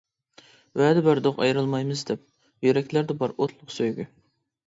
ۋەدە 0.81 1.01
بەردۇق 1.07 1.41
ئايرىلمايمىز 1.43 2.01
دەپ، 2.11 2.23
يۈرەكلەردە 2.67 3.19
بار 3.19 3.35
ئوتلۇق 3.43 3.77
سۆيگۈ. 3.77 4.09